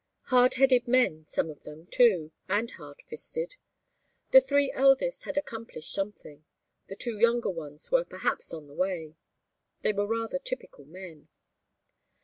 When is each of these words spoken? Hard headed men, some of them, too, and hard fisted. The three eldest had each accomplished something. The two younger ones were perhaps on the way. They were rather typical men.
Hard 0.33 0.55
headed 0.55 0.87
men, 0.87 1.27
some 1.27 1.51
of 1.51 1.61
them, 1.61 1.85
too, 1.85 2.31
and 2.49 2.71
hard 2.71 3.03
fisted. 3.03 3.57
The 4.31 4.41
three 4.41 4.71
eldest 4.71 5.25
had 5.25 5.33
each 5.37 5.43
accomplished 5.43 5.93
something. 5.93 6.43
The 6.87 6.95
two 6.95 7.19
younger 7.19 7.51
ones 7.51 7.91
were 7.91 8.03
perhaps 8.03 8.51
on 8.51 8.65
the 8.65 8.73
way. 8.73 9.13
They 9.83 9.93
were 9.93 10.07
rather 10.07 10.39
typical 10.39 10.85
men. 10.85 11.27